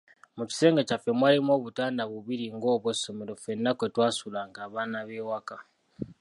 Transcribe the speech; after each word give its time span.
Mu 0.37 0.43
kisenge 0.49 0.81
kyaffe 0.87 1.11
mwalimu 1.19 1.51
obutanda 1.57 2.03
bubiri 2.11 2.45
ng'obw'amasomero 2.55 3.33
ffenna 3.37 3.71
kwe 3.77 3.87
twasulanga 3.93 4.59
abaana 4.67 4.99
b'ewaka. 5.07 5.57